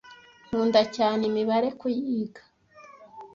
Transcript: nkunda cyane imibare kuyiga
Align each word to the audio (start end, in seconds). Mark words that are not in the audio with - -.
nkunda 0.47 0.81
cyane 0.95 1.21
imibare 1.29 1.67
kuyiga 1.79 2.41